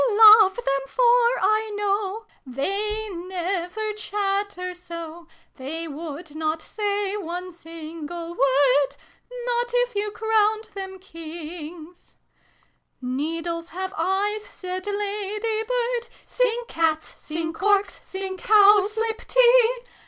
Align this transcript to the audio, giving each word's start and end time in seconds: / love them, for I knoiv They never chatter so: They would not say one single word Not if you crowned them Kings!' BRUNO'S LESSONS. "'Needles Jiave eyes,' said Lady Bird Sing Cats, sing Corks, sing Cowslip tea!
/ 0.01 0.09
love 0.41 0.55
them, 0.55 0.87
for 0.87 1.31
I 1.39 1.69
knoiv 1.79 2.55
They 2.55 3.07
never 3.11 3.93
chatter 3.93 4.73
so: 4.73 5.27
They 5.57 5.87
would 5.87 6.33
not 6.35 6.59
say 6.59 7.15
one 7.15 7.51
single 7.51 8.31
word 8.31 8.95
Not 9.45 9.69
if 9.75 9.93
you 9.93 10.09
crowned 10.09 10.69
them 10.73 10.97
Kings!' 10.97 12.15
BRUNO'S 12.99 13.01
LESSONS. 13.01 13.01
"'Needles 13.03 13.69
Jiave 13.69 13.93
eyes,' 13.95 14.47
said 14.49 14.87
Lady 14.87 15.63
Bird 15.65 16.07
Sing 16.25 16.63
Cats, 16.67 17.21
sing 17.21 17.53
Corks, 17.53 17.99
sing 18.03 18.37
Cowslip 18.37 19.27
tea! 19.27 19.73